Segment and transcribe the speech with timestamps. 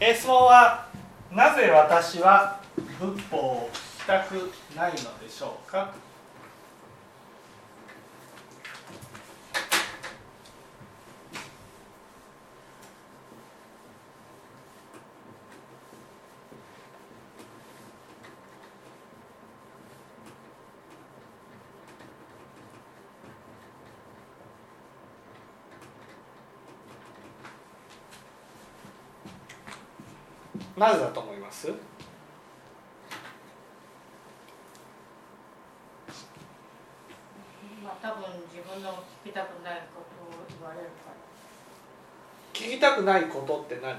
[0.00, 0.86] え質問は
[1.32, 2.60] なぜ私は
[3.00, 5.92] 仏法を聞きたくないのでしょうか？
[30.76, 31.68] なぜだと思います。
[37.82, 38.90] まあ多分自分の
[39.24, 41.16] 聞きたくないことを言われるから。
[42.52, 43.96] 聞きたくないことって何？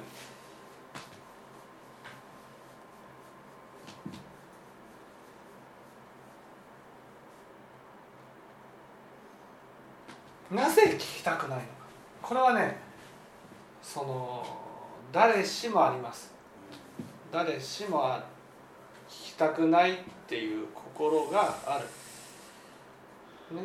[10.50, 11.68] なぜ聞きたくないのか。
[12.22, 12.78] これはね
[13.82, 14.46] その
[15.12, 16.37] 誰しもあります
[17.38, 18.16] 誰しも
[19.08, 19.96] 聞きたくないっ
[20.28, 21.86] ていう心がある。
[23.56, 23.62] ね。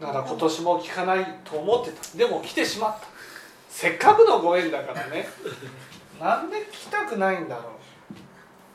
[0.00, 2.16] だから今年も聞かないと思ってた。
[2.16, 3.06] でも来てしまった。
[3.68, 5.28] せっかくのご縁だからね。
[6.18, 7.64] なんで聞きたくないんだろう。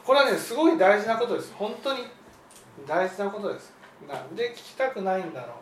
[0.06, 1.52] これはねすごい大事なことです。
[1.56, 2.02] 本当に
[2.88, 3.74] 大事なことです。
[4.08, 5.54] なんで聞きたくないんだろ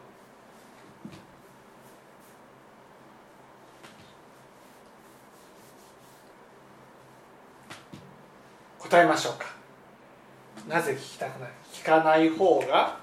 [8.80, 8.90] う？
[8.90, 9.46] 答えましょうか。
[10.68, 11.50] なぜ聞きたくない？
[11.72, 13.00] 聞かない方が？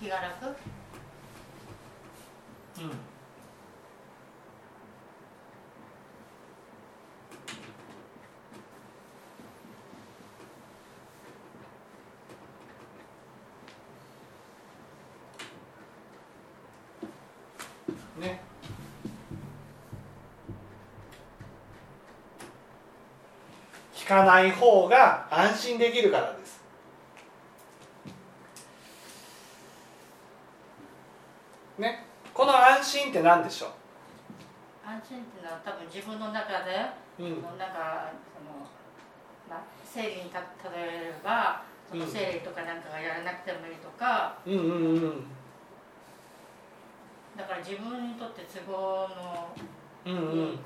[0.00, 0.46] 気が楽？
[2.78, 2.90] うん
[18.20, 18.40] ね
[23.94, 26.62] 聞かない方が安心できるからです。
[31.78, 32.04] ね。
[32.32, 33.72] この安心って何でしょ
[34.86, 36.70] 安心っていうのは多分自分の中で、
[37.18, 38.66] う、うんなんかその、
[39.48, 40.44] まあ、整理にた例
[40.76, 42.10] えればそのうん。
[42.10, 45.26] 整理とかなんかがやらなくてもいいとか、うんうんうん
[47.36, 49.48] だから自分にとって都合の
[50.06, 50.38] うんうん。
[50.50, 50.62] いいこ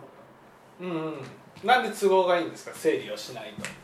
[0.81, 1.23] うんうん
[1.65, 2.73] なんで都合がいいんですか？
[2.75, 3.79] 整理をしないと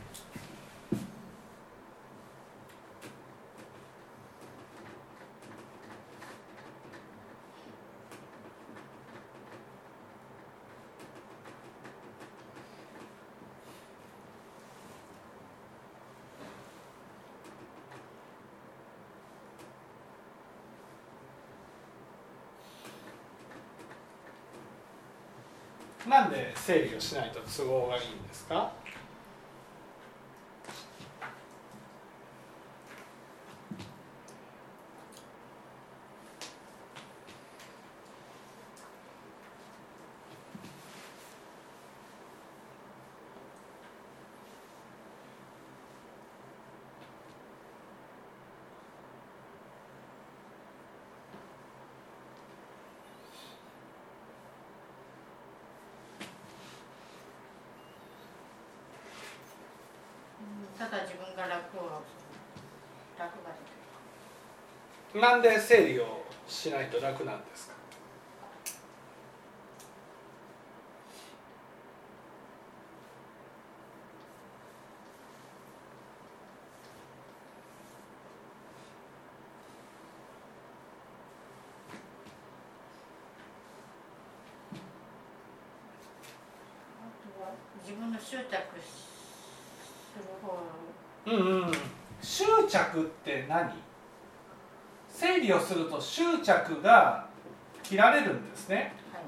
[26.09, 28.73] なんで整理をしないと都合がいいんですか？
[60.95, 62.03] とた自分が楽を
[63.19, 63.59] 楽がで
[65.11, 67.75] きるなんで整理をしないと楽なんですか
[87.01, 87.51] あとは
[87.83, 89.15] 自分の執着す
[90.19, 90.85] る方
[91.27, 91.73] うんうん
[92.23, 93.73] 執着って何？
[95.09, 97.27] 整理をすると執着が
[97.85, 98.95] 切られるんですね。
[99.13, 99.23] はい。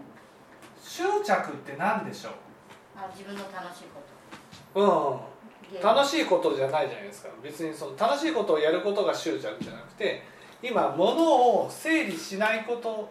[0.83, 2.31] 執着って何でしょ
[2.97, 4.03] あ自分の楽しいこ
[4.75, 5.81] ううん。
[5.81, 7.29] と楽しいことじゃないじゃないですか。
[7.43, 10.23] 別にその楽しいことをやることが執着じゃなくて
[10.63, 13.09] 今物を整理しないこと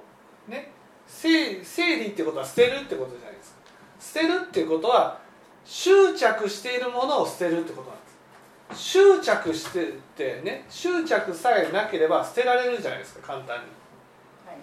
[0.48, 0.72] ね。
[1.08, 3.60] 整整理ってことは捨てるってことじゃないですか。
[4.00, 5.20] 捨てるっていうことは
[5.64, 8.05] 執着しているものを捨てるってことなんです
[8.74, 13.64] 執着しててね執着さえなければ捨てられるじゃないですか簡単に。
[14.46, 14.58] はい。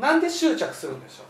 [0.00, 1.22] なんで執着するんでしょ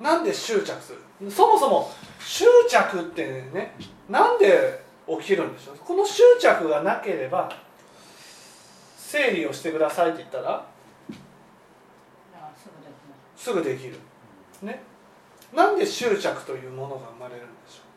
[0.00, 0.02] う？
[0.02, 1.30] なんで執着する？
[1.30, 3.74] そもそも執着ってね
[4.08, 5.76] なんで起きるんでしょう？
[5.78, 7.50] この執着がなければ
[8.96, 10.66] 整理をしてくださいって言ったら
[13.48, 13.94] すすぐできる。
[14.60, 14.82] ね。
[15.54, 17.88] なんで執着というものが生まれるんでしょ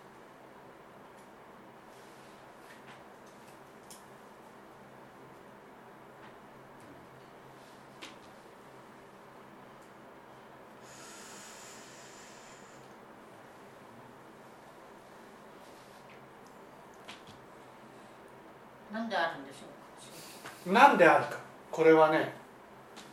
[18.94, 19.66] なんであるんでしょ
[20.68, 21.38] ううなんであるか。
[21.70, 22.41] これはね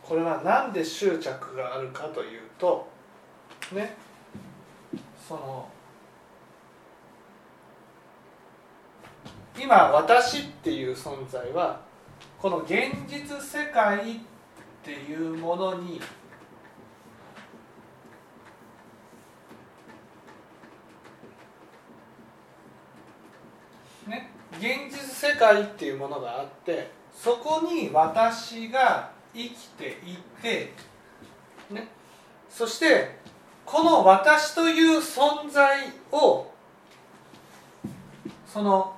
[0.09, 2.89] これはなんで執着があるかというと
[3.71, 3.95] ね
[5.27, 5.69] その
[9.55, 11.81] 今私っていう存在は
[12.39, 14.19] この現実世界っ
[14.83, 16.01] ていうものに
[24.07, 30.73] ね現実世界っていうものがあってそこに私が生きていて
[31.69, 31.87] ね。
[32.49, 33.19] そして
[33.65, 36.51] この私という存在を
[38.47, 38.95] その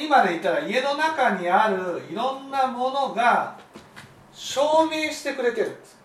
[0.00, 3.58] 今で言ったら家の中にあるいろんなものが
[4.32, 5.98] 証明してくれてるんです。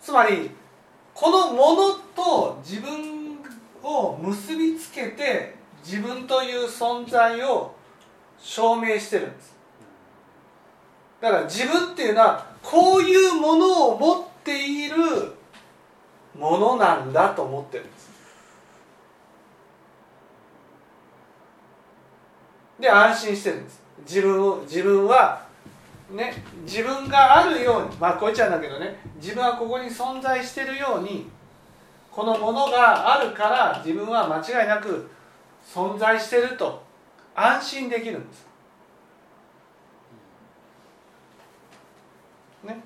[0.00, 0.50] つまり
[1.14, 3.38] このものと自分
[3.82, 5.54] を結びつけて
[5.84, 7.74] 自分という存在を
[8.38, 9.54] 証明してるんです。
[11.20, 14.96] だから自分っていうのはこういうものを持っている
[16.38, 18.10] ものなんだと思ってるんです。
[22.78, 23.82] で安心してるんです。
[24.00, 25.46] 自分を自分は
[26.10, 26.34] ね
[26.64, 31.30] 自分があるようにまあこいつなんだけどね自分はここに存在してるように
[32.10, 35.10] このものがあるから自分は間違いなく
[35.66, 36.83] 存在してると
[37.34, 38.46] 安心できるんです。
[42.64, 42.80] ね。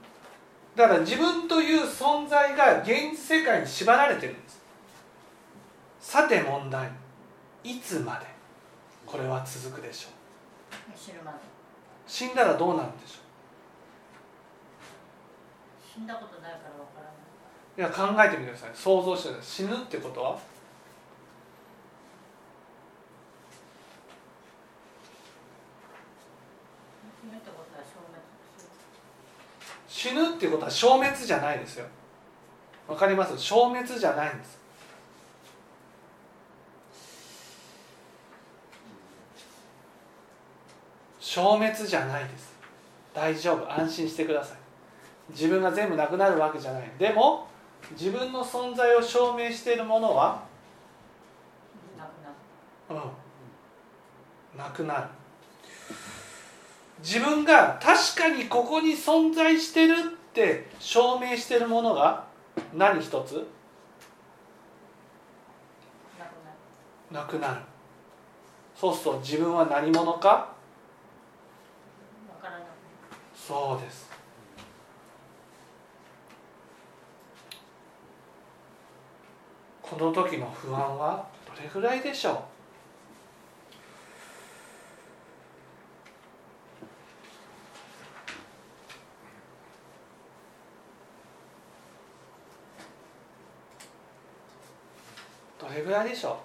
[0.74, 4.60] だから自分という存在が現実世界に縛られてるんです。
[6.00, 6.90] さて問題。
[7.64, 8.26] いつまで？
[9.04, 10.08] これは続くでしょ
[10.94, 10.96] う。
[10.96, 11.38] 死ぬまで。
[12.06, 13.18] 死んだらどうなるんでしょ
[15.94, 17.14] 死んだことないからわからない。
[17.76, 18.70] いや考えてみてください。
[18.74, 19.50] 想像してください。
[19.50, 20.38] 死ぬってことは
[27.10, 28.22] 死ぬってことは消滅
[28.56, 28.70] する
[29.98, 31.86] 死ぬっていうことは消滅じゃないですよ。
[32.86, 33.36] わかります？
[33.36, 34.56] 消滅じゃないんです。
[41.18, 42.54] 消滅じゃないです。
[43.12, 43.72] 大丈夫。
[43.72, 44.58] 安心してください。
[45.30, 46.88] 自分が全部なくなるわけじゃない。
[46.96, 47.48] でも
[47.98, 50.44] 自分の存在を証明しているものは
[51.98, 52.08] なく
[52.94, 53.06] なる。
[54.54, 55.08] うん、なくなる
[57.00, 62.24] 自分が確かにここに存在してるって証明してるものが
[62.74, 63.46] 何一つ？
[67.10, 67.60] なくなる。
[68.74, 70.52] そうすると自分は何者か？
[73.34, 74.08] そうです。
[79.80, 82.36] この時の不安はどれぐらいでしょう？
[95.68, 96.38] どれぐらいでしょ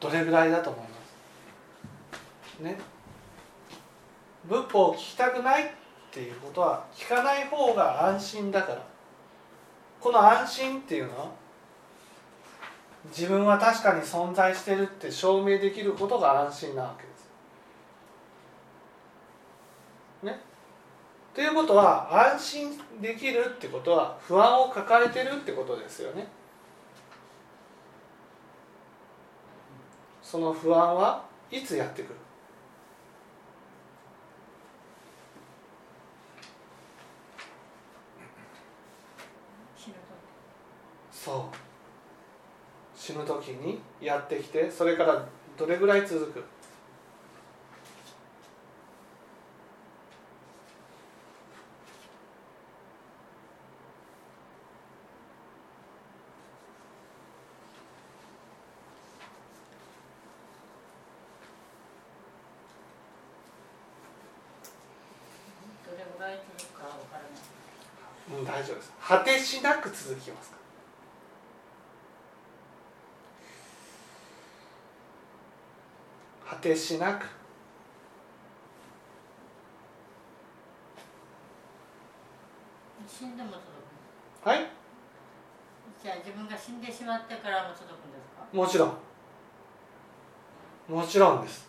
[0.00, 0.02] う？
[0.02, 0.88] どれぐらいだと思いま
[2.56, 2.62] す？
[2.62, 2.78] ね？
[4.48, 5.68] 仏法を聞きたくないっ
[6.10, 8.82] ていうことは聞かない方が安心だから。
[10.00, 11.28] この安心っていうのは
[13.10, 17.08] 自分は確かに存在してるって証明できることが安心なわけで
[20.32, 20.36] す。
[20.38, 20.47] ね？
[21.34, 26.26] ということは安心できるってことは不安を抱えてるってことですよね。
[30.22, 32.14] その不安はいつやってくる？
[41.12, 41.56] そう。
[42.96, 45.24] 死ぬ時にやってきてそれから
[45.56, 46.44] どれぐらい続く
[66.20, 70.52] らい続くかわからないうん大丈夫です果てしなく続きます。
[76.46, 77.24] 果てしなく。
[83.08, 83.62] 死んでも届
[84.44, 84.58] はい？
[84.58, 84.68] く
[86.02, 88.44] じゃあ自分が死んでしまってからも届くんですか？
[88.52, 88.92] もちろん。
[90.86, 91.66] もちろんです。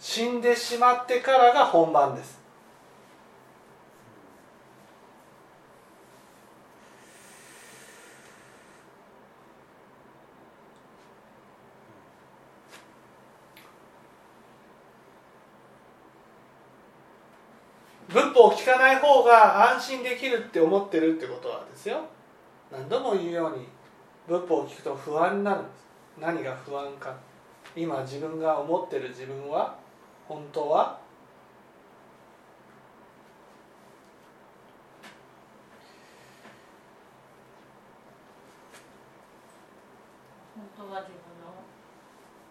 [0.00, 2.41] 死んでしまってからが本番です
[18.12, 22.00] 仏法を聞かない方が安心できるって思ってるってことはですよ。
[22.70, 23.66] 何度も言うように
[24.28, 25.86] 仏法を聞くと不安になるんです。
[26.20, 27.16] 何が不安か。
[27.74, 29.74] 今自分が思ってる自分は
[30.28, 31.00] 本当は
[40.54, 41.64] 本当は自分の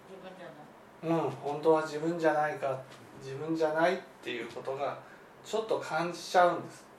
[0.10, 1.24] 自分じゃない。
[1.24, 2.82] うん本当は自分じゃないか
[3.24, 4.98] 自分じゃないっていうことが
[5.44, 6.92] ちょっと感じちゃうんです。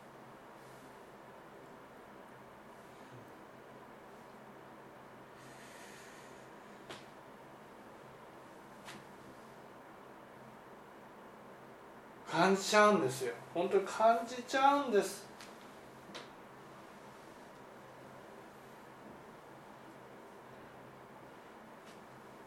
[12.31, 13.35] 感じちゃうんですよ。
[13.53, 15.27] 本当に感じちゃうんです。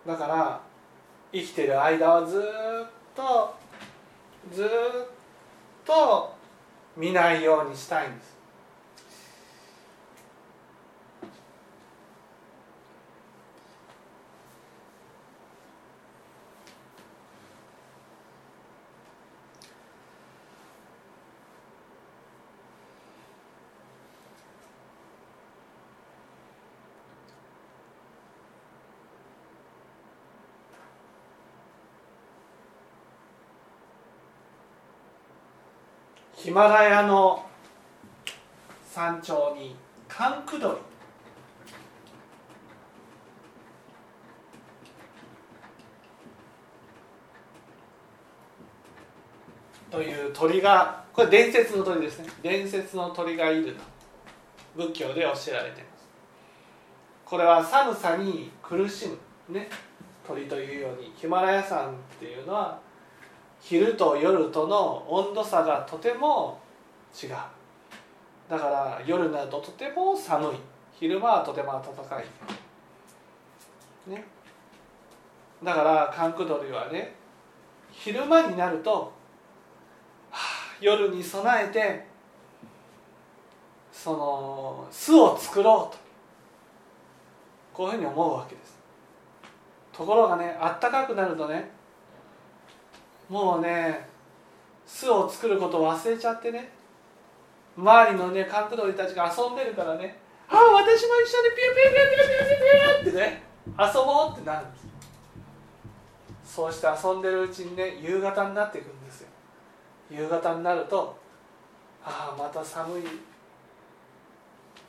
[0.05, 0.61] だから
[1.31, 2.41] 生きてる間はずっ
[3.15, 3.55] と
[4.51, 4.67] ずっ
[5.86, 6.34] と
[6.98, 8.36] 見ないようにしたいんです。
[36.45, 37.43] ヒマラヤの
[38.93, 39.75] 山頂に
[40.07, 40.77] カンクドリ。
[49.89, 52.29] という鳥がこれ伝説の鳥ですね。
[52.43, 53.81] 伝説の鳥がいると
[54.75, 56.07] 仏教で教えられています。
[57.25, 59.07] これは寒さに苦し
[59.47, 59.67] むね
[60.27, 62.85] 鳥というようにヒマラヤ山っていうのは
[63.67, 66.60] 昼と夜との温度差がとても
[67.19, 67.29] 違う。
[68.48, 70.57] だから夜になるととても寒い。
[70.93, 72.25] 昼間はとても暖かい。
[74.07, 74.24] ね。
[75.63, 77.15] だからカンクドリはね
[77.91, 79.12] 昼間になると、は
[80.29, 82.05] あ、夜に備えて
[83.91, 86.00] その巣を作ろうと。
[87.74, 88.77] こういうふうに思うわけです。
[89.91, 91.74] ところがねあったかくなるとね
[93.29, 94.08] もうね
[94.86, 96.72] 巣を作ることを忘れちゃってね。
[97.77, 100.17] 周りのねカンクドリたちが遊んでるからね
[100.50, 102.48] 「ああ私も一緒にピュピュピュピュピュ
[103.03, 103.44] ピュピュってね
[103.77, 104.86] 遊ぼうってなるんです
[106.55, 109.27] そうして遊んでるうちにね夕方になっていくんですよ。
[110.10, 111.17] 夕方になると
[112.03, 113.03] ああまた寒い。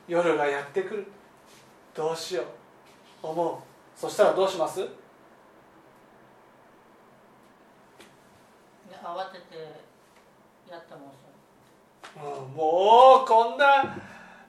[0.07, 1.05] 夜がやってくる。
[1.93, 2.45] どうしよう。
[3.27, 3.99] 思う。
[3.99, 4.87] そしたらどうします？
[9.03, 9.57] 慌てて
[10.69, 12.47] やったもんそう。
[12.55, 13.97] もうこんな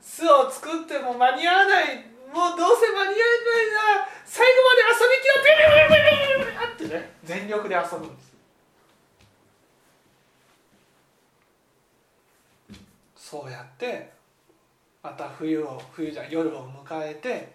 [0.00, 1.96] 巣を作っても間に合わない。
[2.32, 5.34] もうどうせ間に合わないな最後まで遊びきろ。
[5.42, 6.04] ピュピュピュ
[6.36, 8.28] ピュピュってね全力で遊ぶんです
[13.16, 14.10] そうやって
[15.02, 17.52] また冬を冬じゃ夜を迎えて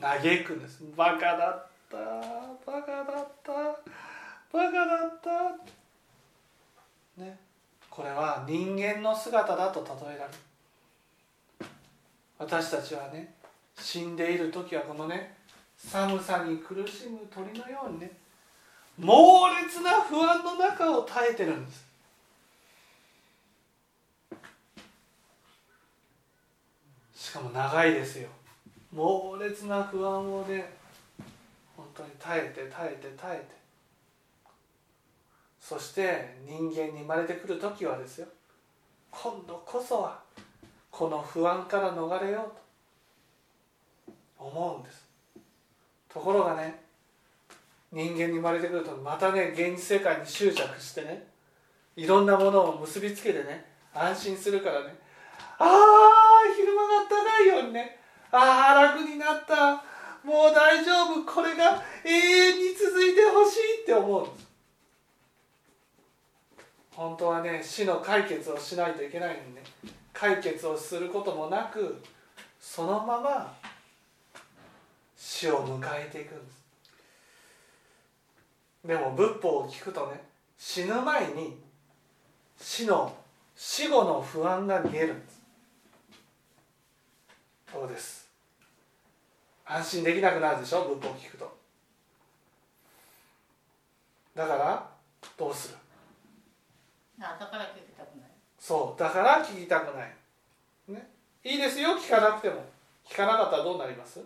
[0.00, 3.52] 嘆くんですバカだったバカだった
[4.52, 5.30] バカだった
[7.20, 7.38] ね。
[7.88, 10.38] これは人間の姿だと例えられる。
[12.38, 13.34] 私たちはね
[13.78, 15.36] 死んでいる時はこのね
[15.76, 18.10] 寒さに苦しむ鳥のようにね
[18.98, 21.84] 猛烈な不安の中を耐えてるんです。
[27.14, 28.28] しかも長いですよ。
[28.92, 30.72] 猛烈な不安をね
[31.76, 33.59] 本当に耐えて耐えて耐えて。
[35.70, 38.26] そして人間に生まれてくる時はですよ。
[39.12, 40.18] 今度こそは
[40.90, 42.52] この不安から逃れよ
[44.36, 45.06] うと思うんです。
[46.12, 46.82] ところがね
[47.92, 51.28] 人間に生まれてくるとまたね現実世界に執着してね
[51.94, 54.96] いろんなものを結びつけてね安心するからね
[55.56, 55.68] ああ
[56.56, 57.96] 昼間が暖かいようにね
[58.32, 59.74] ああ楽になった
[60.24, 64.49] もう大丈夫これが永遠に続いてほしいって思うんです。
[67.00, 69.62] 本当はね死の解決をしないといけないのにね。
[70.12, 71.98] 解決をすることもなく
[72.60, 73.56] そのまま
[75.16, 76.60] 死を迎えていくんです。
[78.84, 80.20] でも仏法を聞くとね
[80.58, 81.56] 死ぬ前に
[82.60, 83.16] 死の
[83.56, 85.40] 死後の不安が見えるんです。
[87.72, 88.28] そうです。
[89.64, 91.56] 安心できなくなるでしょ仏法を聞くと。
[94.34, 94.86] だから
[95.38, 95.76] どうする？
[97.20, 98.30] あだから聞きたくない。
[98.58, 100.14] そうだから聞きたくない、
[100.88, 101.10] ね、
[101.44, 102.64] いいですよ聞かなくても。
[103.06, 104.20] 聞かなかったらどうなります？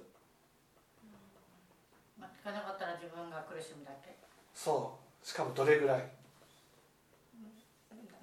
[2.19, 4.15] まあ、聞かなかったら自分が苦しむだけ。
[4.55, 5.27] そう。
[5.27, 6.03] しかもどれぐらい？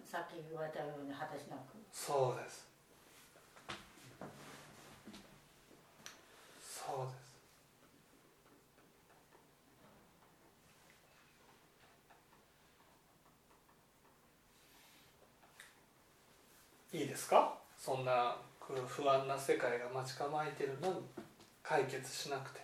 [0.05, 1.59] さっき言われたように果たしなく。
[1.91, 2.67] そうです
[6.61, 7.21] そうです
[16.93, 17.57] いいですか？
[17.77, 18.36] そんな
[18.88, 20.95] 不安な世界が待ち構えてるのに
[21.63, 22.62] 解決しなくて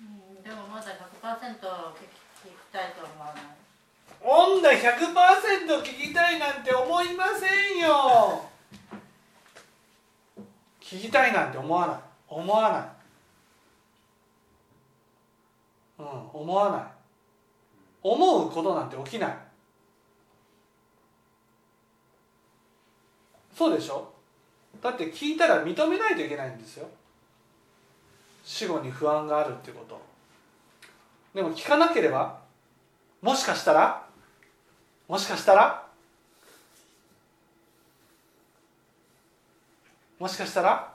[0.00, 0.86] うんでもまだ
[1.22, 3.44] 100%聞き聞きたいと思わない
[4.20, 7.46] 女100%聞きたいなんて思いませ
[7.78, 8.42] んよ。
[10.80, 11.96] 聞きたいなんて思わない。
[12.28, 12.82] 思わない。
[16.00, 16.82] うん思わない。
[18.02, 19.36] 思うことなんて起きない。
[23.56, 24.12] そうでしょ？
[24.82, 26.88] だって聞いたら認めないといけないんですよ。
[28.44, 30.02] 死後に不安があるってこと。
[31.32, 32.40] でも聞かなければ
[33.20, 34.01] もしかしたら
[35.12, 35.82] もしかしたら？
[40.18, 40.88] もしかしたら？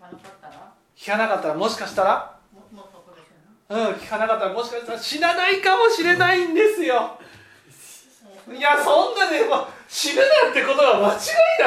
[0.00, 0.72] かなかったら？
[0.96, 1.54] 聞かなかったら？
[1.56, 2.38] もしかしたら？
[3.68, 4.54] うん聞かなかったら？
[4.54, 7.18] もしかしたら死なないかもしれないんですよ。
[8.50, 11.18] いやそんなね、まあ、死ぬなんてことは間違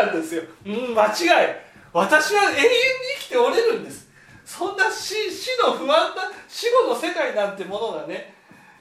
[0.03, 0.41] いなんですよ。
[0.65, 1.11] うん間違
[1.45, 1.55] い。
[1.93, 2.59] 私は永遠に
[3.19, 4.09] 生きておれるんです。
[4.43, 8.33] そんな死死の不安な死後の世界なんてものがね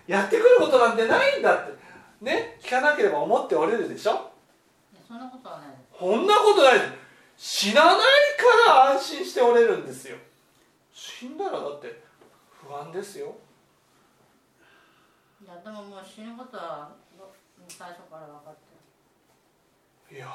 [0.06, 1.74] やってくることなんてないんだって。
[2.20, 4.32] ね聞かなければ思っておれるでしょ？
[5.06, 5.80] そんなことはないです。
[5.98, 6.80] こんなことない
[7.36, 8.02] 死なないか
[8.72, 10.16] ら安心しておれるんですよ。
[10.92, 12.02] 死んだらだって
[12.66, 13.34] 不安ですよ。
[15.42, 16.92] いやでももう死ぬことは
[17.68, 18.54] 最初から分かっ
[20.08, 20.30] ていやー。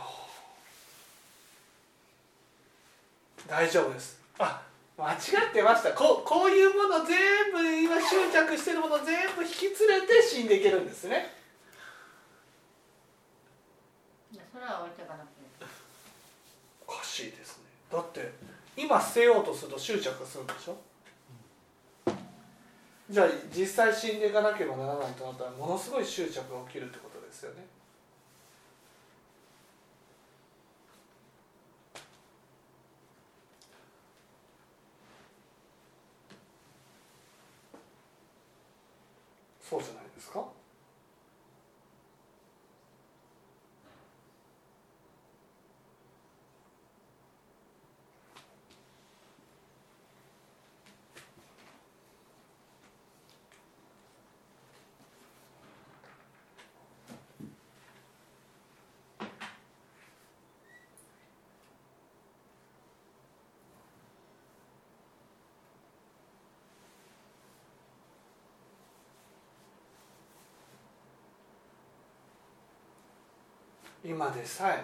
[3.47, 4.21] 大丈夫です。
[4.37, 4.61] あ
[4.99, 5.15] 間違
[5.49, 5.93] ってました。
[5.93, 7.17] こうこういうもの全
[7.53, 11.33] 部今執着してるもの全部引き連れて死んでいけるんですね。
[14.51, 15.39] それは置いていかなくて。
[16.85, 17.63] おかしいですね。
[17.91, 18.33] だって
[18.75, 20.75] 今捨てようとすると執着するんでしょ？
[23.09, 27.65] じゃあ実際死んでいかなければならないとなったらものすごい執着が起きるってことですよね
[39.69, 40.58] そうじゃないですか？
[74.03, 74.83] 今でさえ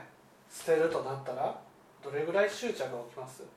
[0.52, 1.60] 捨てるとなったら
[2.04, 3.44] どれぐらい執着が起きます？
[3.44, 3.48] う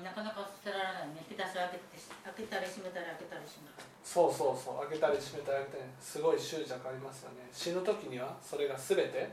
[0.00, 1.24] んなかなか捨てられないね。
[1.28, 1.84] 引き出しを開けて
[2.24, 4.88] 開けたり閉めたり開けたり閉めたりそうそうそう。
[4.88, 5.90] 開けたり閉めたり開けたり。
[6.00, 7.48] すごい執着ありますよね。
[7.52, 9.32] 死ぬ時にはそれが全て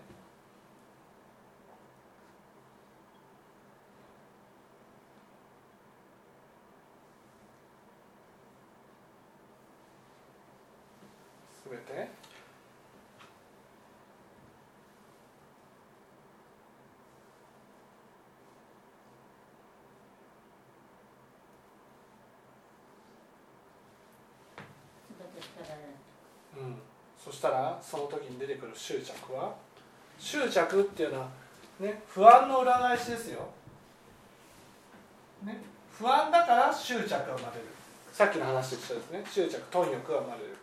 [27.25, 29.55] そしたらその時に出てくる執着は
[30.19, 31.27] 執着っていうのは
[31.79, 33.49] ね不安の裏返しですよ、
[35.43, 35.57] ね、
[35.97, 37.65] 不安だから執着が生まれる。
[38.13, 39.23] さっきの話と一緒ですね。
[39.25, 40.55] 執着貪欲が生まれる。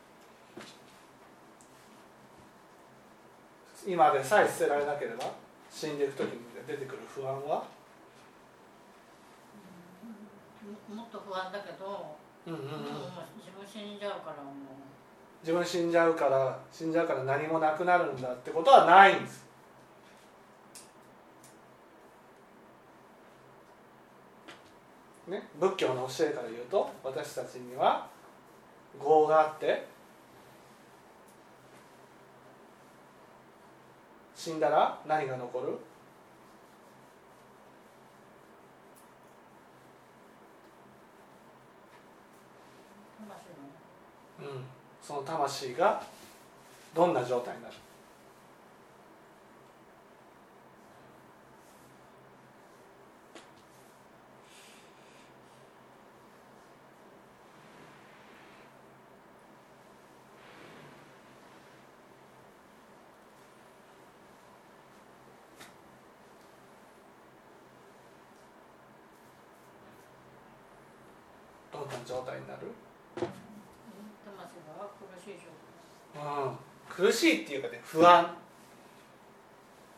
[3.85, 5.25] 今でさえ捨てられなければ
[5.69, 7.65] 死んでいく時に出てくる不安は？
[10.89, 12.69] ももっと不安だけど、うんうんうん。
[12.69, 14.55] でももう自分死んじゃうからもう
[15.43, 19.43] 自分死んじゃうから死んじゃうから何もなくなるんだってことはないんです。
[25.27, 28.07] ね、仏教の教えから言うと私たちには
[29.03, 29.87] 業があって
[34.35, 35.79] 死んだら何が残る？
[44.41, 44.65] うん、
[45.03, 46.03] その魂が
[46.95, 47.75] どんな状態になる？
[71.73, 72.92] どんな状態になる？
[75.03, 75.35] 苦しい
[76.15, 78.35] 状態うん、苦しいっていうかね不安。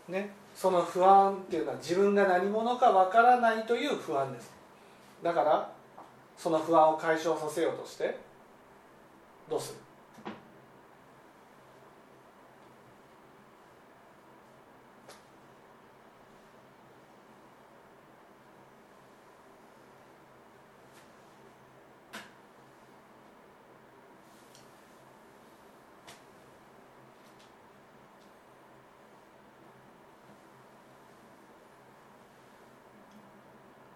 [0.08, 0.30] ね。
[0.54, 4.52] その不安っていうのは自分が何者かわからないという不安です。
[5.22, 5.72] だから
[6.36, 8.18] その不安を解消させようとして
[9.48, 9.78] どうする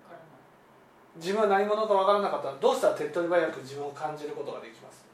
[0.04, 0.28] わからない
[1.16, 5.04] 自分は何者かわからなかったらどうしたら手っ取り早く自分を感じることができます？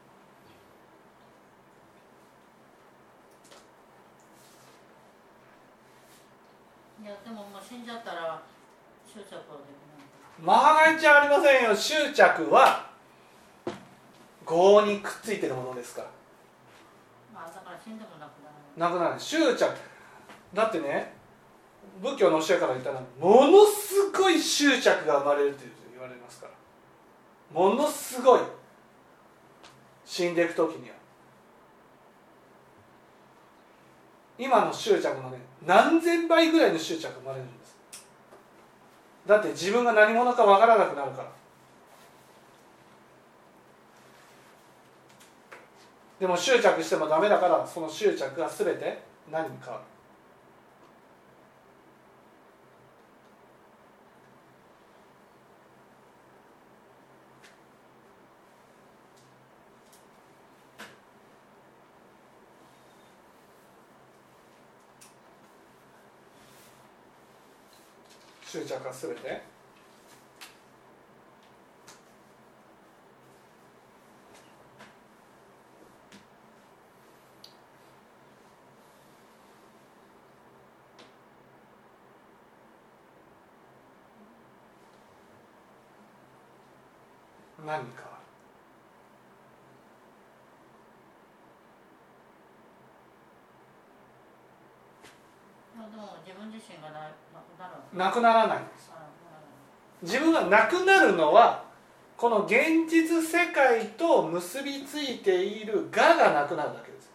[7.01, 8.41] いやでももう死んじゃったら
[9.07, 9.85] 執着はでき
[10.41, 10.99] ない。
[10.99, 12.89] ちゃんありませんよ執着は
[14.49, 16.07] 業にくっついてるものですから
[17.33, 18.49] まあだから死んでもなくな
[18.87, 19.75] らなくならない執着
[20.53, 21.13] だってね
[22.01, 26.53] 仏教の教えから言ったらものすごい執着が生まれるって言われますから。
[27.51, 28.41] ものすごい
[30.05, 30.95] 死んでいく時には。
[34.37, 37.75] 今の執着のね何千倍ぐらいの執着生まれるんです。
[39.25, 41.31] だって自分が何者か分からなくなるから。
[46.19, 49.94] でも執着してもダメだからその執着が全て何に変わる？
[68.75, 69.55] 執着が全て。
[87.65, 88.15] 何か
[95.73, 97.97] 変わるまあでも自身がななくなるわけ。
[97.97, 98.91] なくならないんです。
[98.93, 98.99] あ
[100.01, 101.65] 自分がなくなるのは
[102.15, 107.11] この現実世界と結びついている我がなくなるだけです。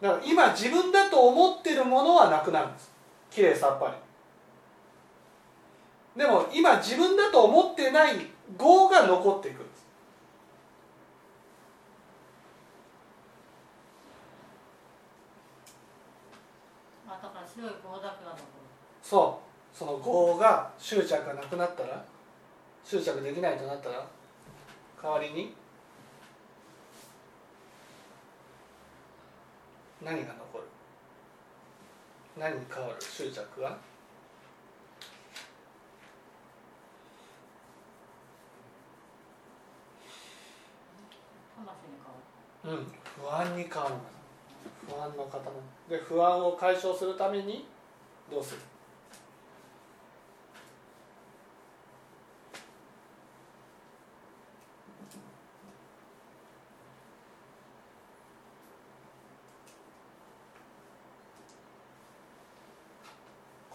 [0.00, 2.92] だから今自分だと思ってるものはなくなるんです。
[3.30, 4.04] きれいさっぱり。
[6.16, 8.14] でも今自分だと思ってない
[8.58, 9.84] 業が残っていくんです
[17.06, 18.64] まあだから白い棒だけが残る
[19.04, 19.38] そ
[19.74, 19.76] う。
[19.76, 22.02] その業が執着がなくなったら
[22.82, 24.06] 執着できないとなったら
[25.02, 25.54] 代わりに
[30.02, 30.64] 何が残る？
[32.38, 33.76] 何に変わる執着が？
[42.64, 42.86] うん。
[43.20, 43.94] 不安に変わる。
[44.88, 45.40] 不安の塊
[45.90, 47.66] で不安を解消するために
[48.30, 48.60] どうする？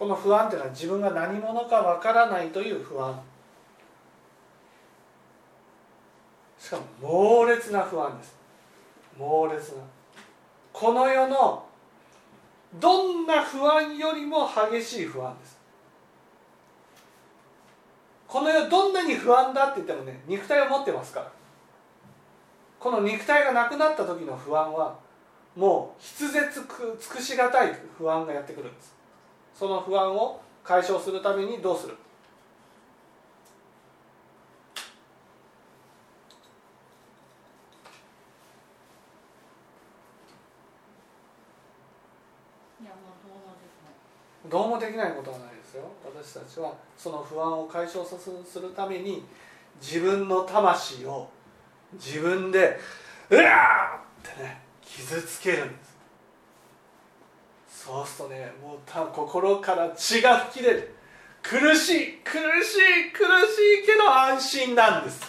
[0.10, 3.22] の不安っていうのは自分が何者かわからないという不安。
[6.58, 8.36] しかも猛烈な不安です。
[9.18, 9.78] 猛烈な。
[10.74, 11.66] この世の
[12.80, 15.60] どんな不安よりも激しい不安です。
[18.28, 21.32] この世どんなに不安だって言ってもね肉体を持ってますから。
[22.80, 24.98] この肉体がなくなった時の不安は
[25.56, 28.99] もう筆舌尽くしがたい不安がやってくるんです。
[29.60, 31.98] その不安を解消するためにどうする？
[44.50, 45.12] どうもできない。
[45.12, 45.84] ことはないですよ。
[46.06, 49.26] 私たちはその不安を解消するために
[49.82, 51.30] 自分の魂を
[51.94, 52.80] 自分で
[53.30, 55.89] 「うわ!」ってね傷つけるんです
[57.90, 58.52] そうするとね。
[58.62, 60.96] もうた心から血が吹き出る。
[61.42, 65.20] 苦しい苦しい苦しいけど安心なんです。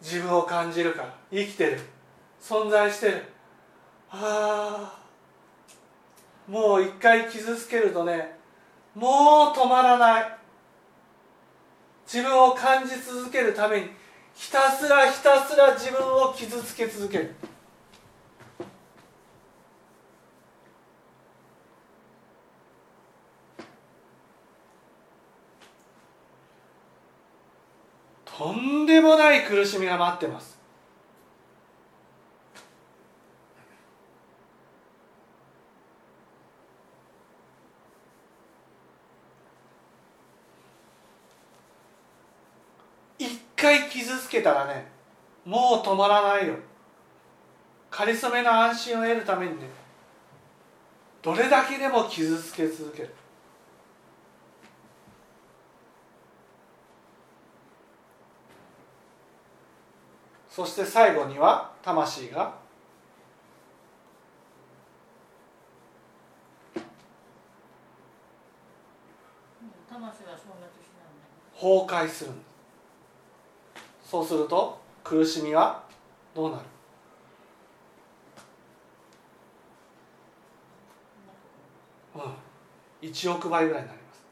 [0.00, 1.80] 自分を感じるから生きてる
[2.40, 3.22] 存在してる。
[4.10, 4.92] あ
[6.50, 8.36] あもう一回傷つけるとね
[8.96, 10.41] もう止まらない。
[12.12, 13.86] 自分を感じ続けるために
[14.34, 17.34] ひたすらひたすら自分を傷つけ続ける。
[28.24, 30.60] とんでもない苦しみが待ってます
[43.18, 44.90] 一回傷つけたらね
[45.44, 46.56] もう止まらないよ。
[47.90, 49.66] かりそめの安心を得るためにね
[51.22, 53.14] どれだけでも傷つけ続ける。
[60.50, 62.54] そして最後には魂が
[71.54, 72.51] 崩壊するんです
[74.12, 75.82] そうすると苦しみは
[76.34, 76.62] どうなる？
[82.16, 83.08] うん。
[83.08, 84.22] 1億倍ぐらいになります。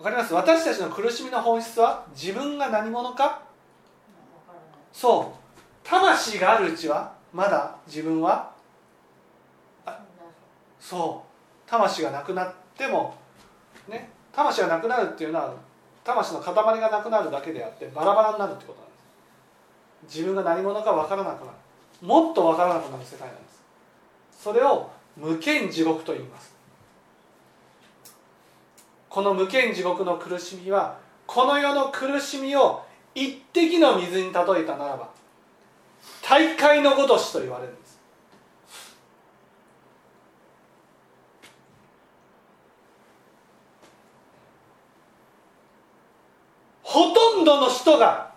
[0.00, 0.34] わかります？
[0.34, 3.40] 私たちの苦しみの本質は自分が何者か？
[4.92, 5.38] そう。
[5.82, 8.52] 魂があるうちはまだ自分は
[10.78, 11.70] そう。
[11.70, 13.14] 魂がなくなっても
[13.88, 14.12] ね。
[14.34, 15.54] 魂がなくなるっていうのは
[16.02, 20.16] 魂の塊がなくなるだけであってバラバラになるってことなんです。
[20.18, 21.56] 自分が何者か分からなくなる。
[22.02, 23.62] もっと分からなくなる世界なんです。
[24.38, 26.54] それを無間地獄と言います。
[29.08, 35.08] この無間地獄の苦しみはこの世の苦しみを一滴の水に例えたならば
[36.20, 37.72] 大海のごとしと言われる。
[47.44, 48.32] んどの人が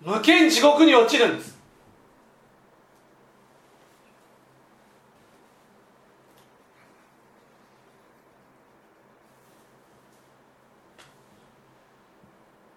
[0.00, 1.54] 無間地獄に落ちるんです。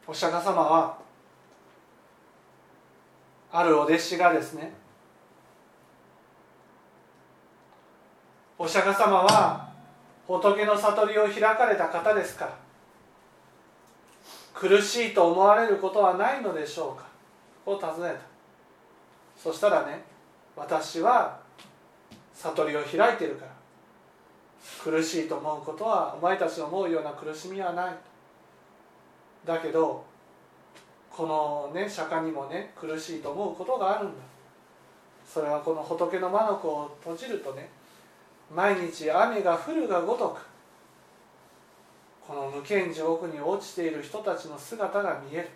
[0.08, 0.98] お釈迦様は
[3.52, 4.74] あるお弟子がですね
[8.58, 9.70] お釈迦様は
[10.26, 12.67] 仏の悟りを開かれた方ですから
[14.60, 17.06] 苦しいと思われることはないのでしょうか？
[17.64, 18.20] こう尋ねた。
[19.38, 20.04] そしたらね
[20.56, 21.40] 私は
[22.34, 23.52] 悟りを開いているから。
[24.84, 27.96] 苦しいと思うことはお前たちの思うような苦しみはない。
[29.46, 30.04] だけど
[31.12, 34.14] このね釈迦にもね苦しいと思うことがあるんだ。
[35.26, 37.70] それはこの仏の眼を閉じるとね
[38.54, 40.42] 毎日雨が降るがごとく。
[42.28, 45.50] この無間地獄に落ちている人たちの姿が見える。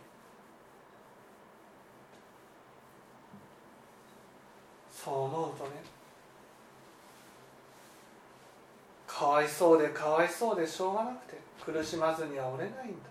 [4.90, 5.72] そう思うとね
[9.08, 13.10] かわいそうでかわいそうでしょうがなくて苦しまずにはおれないんだ。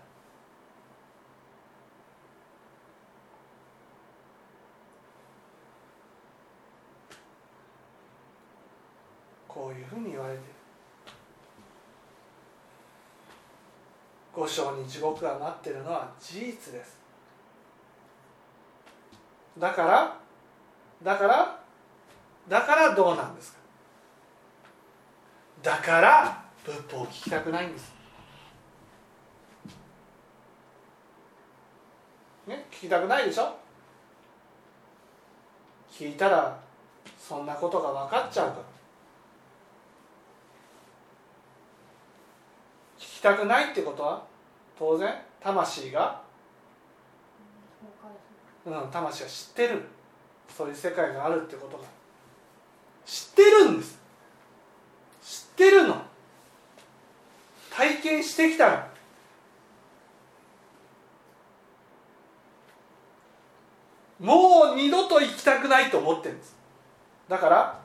[9.47, 10.60] こういうふうに言われてる。
[14.33, 16.99] 五章に地獄が待ってるのは事実です。
[19.59, 20.17] だから
[21.03, 21.59] だから
[22.47, 23.59] だからどうなんですか？
[25.61, 27.93] だから仏法を聞きたくないんです。
[32.47, 32.65] ね？
[32.71, 33.57] 聞きたくないでしょ？
[35.91, 36.57] 聞いたら
[37.19, 38.63] そんなことが分かっちゃうから
[42.97, 44.23] 聞きたくないってことは？
[44.79, 45.13] 当然？
[45.39, 46.19] 魂が？
[48.65, 48.89] うん。
[48.91, 49.83] 魂は知ってる。
[50.49, 51.83] そういう世界があるってことが。
[53.05, 53.99] 知ってるんです。
[55.21, 56.01] 知ってるの。
[57.69, 58.77] 体験してきたの。
[64.19, 66.55] もう二度と行きたくないと思ってるんです。
[67.29, 67.79] だから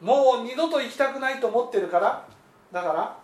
[0.00, 2.24] もう二度と行きたくないと思ってるから
[2.72, 3.18] だから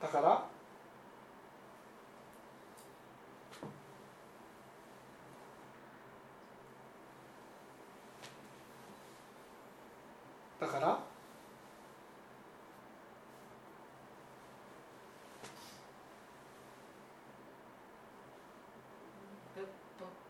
[0.00, 0.48] だから
[10.60, 10.98] だから
[19.54, 19.66] 仏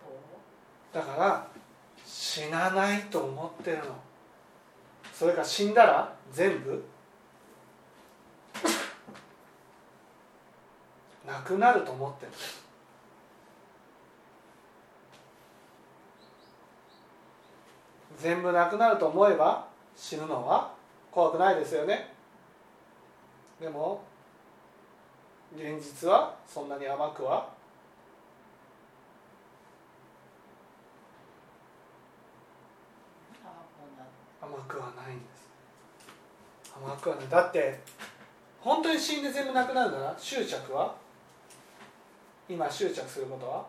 [0.04, 0.18] 法
[0.92, 1.48] だから
[2.38, 3.82] 死なないと思ってるの。
[5.12, 6.84] それか死んだら全部？
[11.26, 12.32] なくなると思ってる。
[18.16, 20.72] 全部なくなると思えば死ぬのは
[21.10, 22.14] 怖くないですよね。
[23.60, 24.04] でも
[25.56, 27.58] 現実はそんなに甘くは
[34.40, 35.48] 甘くはないんです。
[36.76, 37.28] 甘くはない。
[37.28, 37.80] だって
[38.60, 40.94] 本当に死んで全部なくなるなら執着は？
[42.48, 43.66] 今執着することは？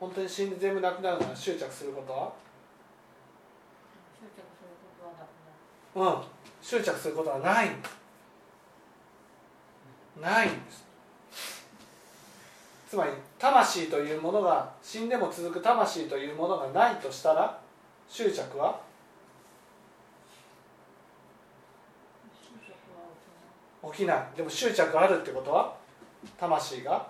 [0.00, 2.32] 本当に死んで全部なくなるなら執着することは？
[4.20, 6.18] 執着することはなくなる。
[6.18, 6.24] うん。
[6.60, 7.70] 執着することはない。
[7.70, 8.03] んです
[10.20, 10.84] ないんです。
[12.88, 17.58] つまり魂というものが死んでも続く魂というものがないとしたら
[18.08, 18.78] 執着は？
[23.92, 24.26] 起きない。
[24.36, 25.74] でも執着あるってことは？
[26.38, 27.06] 魂が？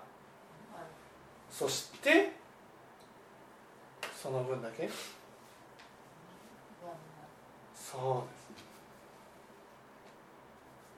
[1.50, 2.32] そして
[4.16, 4.88] その分だけ？
[7.74, 8.43] そうです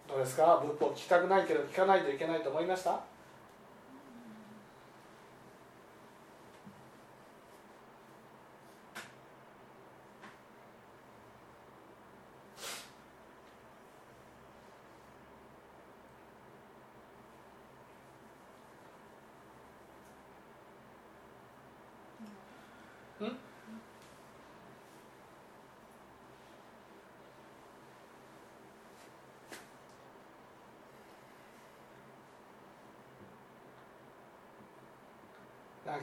[0.09, 0.62] どうですか？
[0.64, 3.01] 仏法聞きたくないけど聞かないといけないと思いました？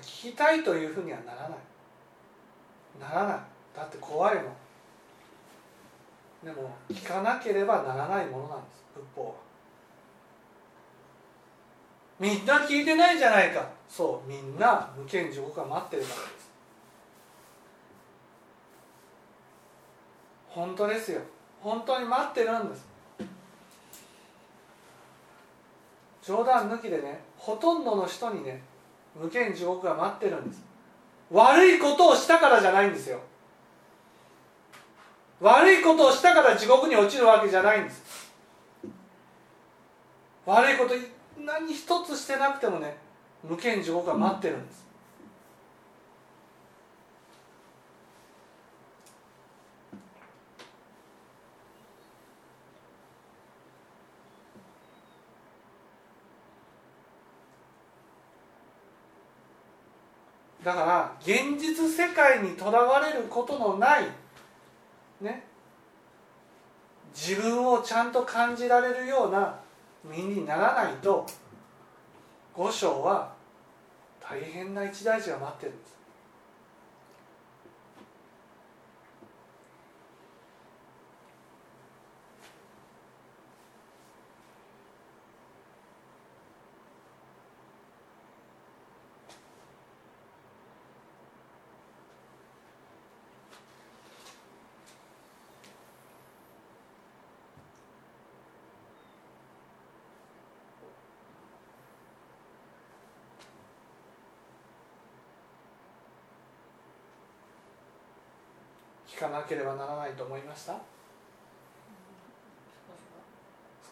[0.06, 1.58] 聞きたいというふうにはならない。
[3.00, 3.40] ならない。
[3.76, 4.46] だって怖いもん。
[6.46, 8.84] でも聞かなければならないものなんです。
[8.94, 9.34] 仏法は。
[12.20, 13.68] みんな聞いてないじゃないか。
[13.90, 14.30] そう。
[14.30, 16.52] みんな無権地獄が待ってるからです。
[20.50, 21.22] 本当ですよ。
[21.62, 22.94] 本当に待ってるんです。
[26.24, 28.62] 冗談抜きでねほとんどの人にね
[29.16, 30.64] 無権地獄が待ってるんです。
[31.32, 33.20] 悪いことをしたからじゃないんですよ。
[35.40, 38.32] 悪いことをしたから地獄に落ちるわけじゃないんです。
[40.46, 40.94] 悪いこと
[41.42, 42.98] 何一つしてなくてもね
[43.44, 44.86] 無権地獄が待ってるんです。
[60.64, 64.04] だから現実世界にとらわれることのない
[65.22, 65.44] ね
[67.14, 69.60] 自分をちゃんと感じられるような
[70.04, 71.26] 身にならないと
[72.54, 73.34] 五章は
[74.20, 75.93] 大変な一大事が待ってるんです。
[109.16, 110.76] 聞かなければならないと思いました？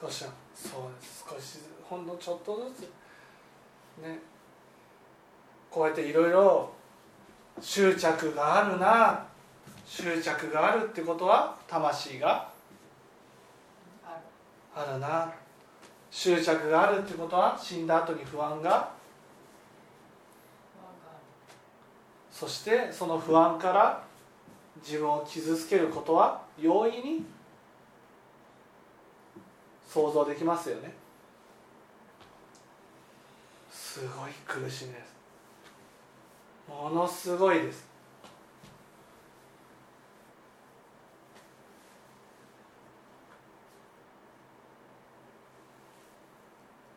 [0.01, 0.32] 少しは。
[0.55, 1.26] そうです。
[1.30, 4.01] 少しほんのちょっとずつ。
[4.01, 4.19] ね。
[5.69, 6.72] こうやっていろいろ
[7.61, 9.28] 執着があるな。
[9.86, 12.49] 執着があるってことは魂が
[14.76, 14.99] ある。
[14.99, 15.32] な。
[16.09, 18.91] 執着があるってことは死んだ後に不安が
[22.32, 24.03] そしてその不安から
[24.78, 27.26] 自分を傷つけることは容易に
[29.88, 30.93] 想像できますよね。
[33.69, 35.15] すごい苦しみです。
[36.69, 37.86] ものすごいです。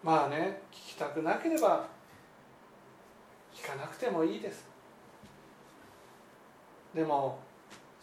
[0.03, 1.87] まあね聞きたくなければ
[3.53, 4.69] 聞かなくてもいいです。
[6.95, 7.39] でも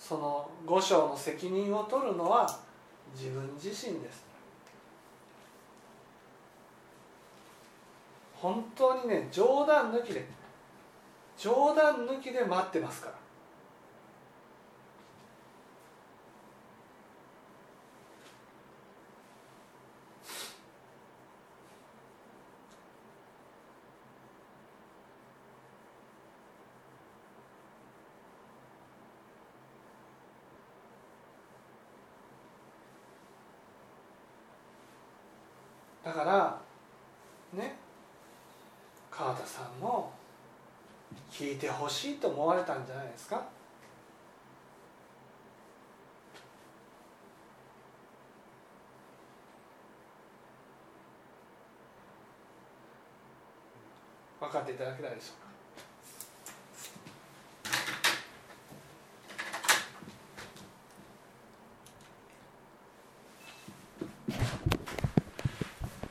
[0.02, 2.60] その五章の責任を取るのは
[3.16, 4.26] 自分自身です。
[8.34, 10.26] 本当にね冗談抜きで
[11.38, 13.22] 冗談抜きで待ってますから
[36.04, 36.60] だから
[37.54, 37.76] ね
[39.10, 40.12] 川田さんも
[41.32, 43.44] 聞いてほしいと思われたんじゃないですか？
[54.40, 55.51] 分かっていただけたでしょうか？